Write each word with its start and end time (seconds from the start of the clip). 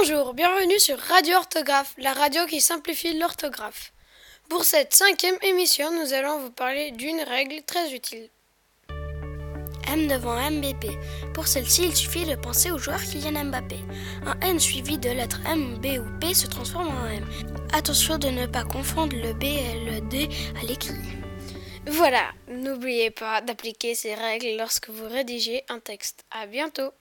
Bonjour, 0.00 0.34
bienvenue 0.34 0.78
sur 0.78 0.98
Radio 0.98 1.36
Orthographe, 1.36 1.94
la 1.98 2.12
radio 2.12 2.44
qui 2.46 2.60
simplifie 2.60 3.16
l'orthographe. 3.18 3.92
Pour 4.48 4.64
cette 4.64 4.94
cinquième 4.94 5.38
émission, 5.42 5.90
nous 5.92 6.12
allons 6.12 6.40
vous 6.40 6.50
parler 6.50 6.90
d'une 6.90 7.20
règle 7.20 7.62
très 7.62 7.94
utile. 7.94 8.28
M 9.88 10.08
devant 10.08 10.34
MBP. 10.50 10.86
Pour 11.34 11.46
celle-ci, 11.46 11.84
il 11.84 11.96
suffit 11.96 12.26
de 12.26 12.34
penser 12.34 12.70
au 12.70 12.78
joueur 12.78 13.00
Kylian 13.00 13.44
Mbappé. 13.44 13.78
Un 14.26 14.38
N 14.40 14.60
suivi 14.60 14.98
de 14.98 15.10
lettres 15.10 15.40
M, 15.46 15.78
B 15.78 15.98
ou 15.98 16.18
P 16.20 16.34
se 16.34 16.46
transforme 16.46 16.88
en 16.88 17.06
M. 17.06 17.24
Attention 17.72 18.18
de 18.18 18.28
ne 18.28 18.46
pas 18.46 18.64
confondre 18.64 19.16
le 19.16 19.32
B 19.32 19.44
et 19.44 19.90
le 19.90 20.00
D 20.00 20.28
à 20.60 20.66
l'écrit. 20.66 20.94
Voilà, 21.86 22.32
n'oubliez 22.48 23.10
pas 23.10 23.40
d'appliquer 23.40 23.94
ces 23.94 24.14
règles 24.14 24.56
lorsque 24.58 24.90
vous 24.90 25.08
rédigez 25.08 25.62
un 25.68 25.78
texte. 25.78 26.24
À 26.30 26.46
bientôt! 26.46 26.92